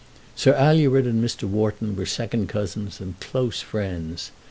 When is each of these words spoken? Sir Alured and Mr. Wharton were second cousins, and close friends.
Sir 0.35 0.55
Alured 0.57 1.05
and 1.05 1.23
Mr. 1.23 1.43
Wharton 1.43 1.95
were 1.95 2.07
second 2.07 2.49
cousins, 2.49 2.99
and 2.99 3.19
close 3.19 3.61
friends. 3.61 4.31